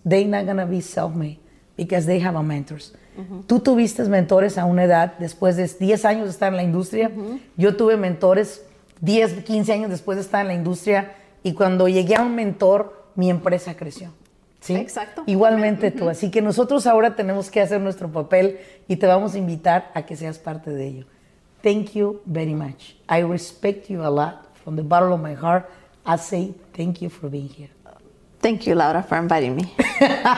[0.08, 1.38] They're not gonna be self-made
[1.76, 2.94] because they have a mentors.
[3.46, 7.12] Tú tuviste mentores a una edad después de 10 años de estar en la industria.
[7.56, 8.64] Yo tuve mentores
[9.02, 13.10] 10, 15 años después de estar en la industria y cuando llegué a un mentor,
[13.14, 14.12] mi empresa creció.
[14.64, 14.74] ¿Sí?
[14.74, 15.24] Exacto.
[15.26, 16.08] Igualmente tú.
[16.08, 18.58] Así que nosotros ahora tenemos que hacer nuestro papel
[18.88, 21.06] y te vamos a invitar a que seas parte de ello.
[21.62, 22.96] Thank you very much.
[23.10, 24.46] I respect you a lot.
[24.64, 25.66] From the bottom of my heart,
[26.06, 27.68] I say thank you for being here.
[28.40, 29.70] Thank you, Laura, for inviting me.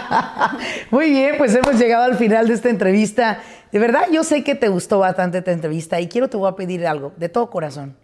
[0.91, 3.41] Muy bien, pues hemos llegado al final de esta entrevista.
[3.70, 6.57] De verdad, yo sé que te gustó bastante esta entrevista y quiero te voy a
[6.57, 7.97] pedir algo de todo corazón.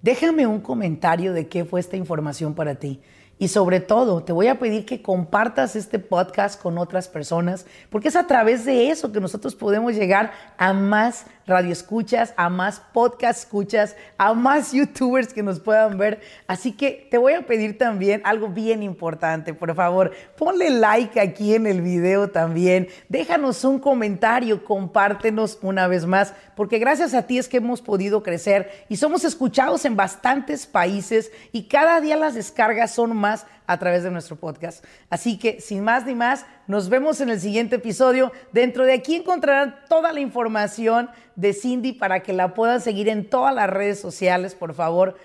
[0.00, 3.02] Déjame un comentario de qué fue esta información para ti.
[3.42, 8.06] Y sobre todo, te voy a pedir que compartas este podcast con otras personas, porque
[8.06, 12.80] es a través de eso que nosotros podemos llegar a más radio escuchas, a más
[12.92, 16.20] podcast escuchas, a más youtubers que nos puedan ver.
[16.46, 21.54] Así que te voy a pedir también algo bien importante, por favor, ponle like aquí
[21.54, 27.38] en el video también, déjanos un comentario, compártenos una vez más, porque gracias a ti
[27.38, 32.34] es que hemos podido crecer y somos escuchados en bastantes países y cada día las
[32.34, 34.84] descargas son más a través de nuestro podcast.
[35.10, 38.32] Así que, sin más ni más, nos vemos en el siguiente episodio.
[38.52, 43.28] Dentro de aquí encontrarán toda la información de Cindy para que la puedan seguir en
[43.28, 45.16] todas las redes sociales, por favor.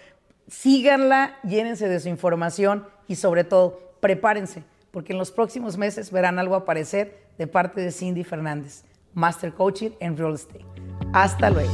[0.48, 6.40] Síganla, llénense de su información y sobre todo, prepárense, porque en los próximos meses verán
[6.40, 8.84] algo aparecer de parte de Cindy Fernández,
[9.14, 10.66] Master Coaching en Real Estate.
[11.14, 11.74] Hasta luego.